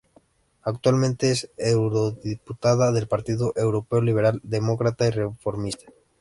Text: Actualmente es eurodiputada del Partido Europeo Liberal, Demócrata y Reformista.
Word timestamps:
Actualmente 0.63 1.29
es 1.29 1.51
eurodiputada 1.57 2.91
del 2.91 3.07
Partido 3.07 3.53
Europeo 3.55 4.01
Liberal, 4.01 4.39
Demócrata 4.43 5.05
y 5.07 5.11
Reformista. 5.11 5.93